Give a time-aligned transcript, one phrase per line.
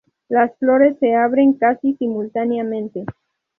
[0.29, 3.05] Las flores se abren casi simultáneamente.